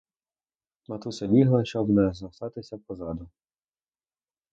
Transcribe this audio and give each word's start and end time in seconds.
Маруся 0.87 1.27
бігла, 1.27 1.65
щоб 1.65 1.89
не 1.89 2.13
зостатися 2.13 2.77
позаду. 2.77 3.29